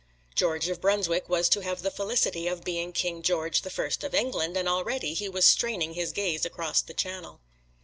George 0.33 0.67
of 0.67 0.81
Brunswick 0.81 1.29
was 1.29 1.47
to 1.49 1.59
have 1.59 1.83
the 1.83 1.91
felicity 1.91 2.47
of 2.47 2.63
being 2.63 2.91
King 2.91 3.21
George 3.21 3.61
the 3.61 3.69
First 3.69 4.03
of 4.03 4.15
England, 4.15 4.57
and 4.57 4.67
already 4.67 5.13
he 5.13 5.29
was 5.29 5.45
straining 5.45 5.93
his 5.93 6.11
gaze 6.11 6.43
across 6.43 6.81
the 6.81 6.95
Channel. 6.95 7.39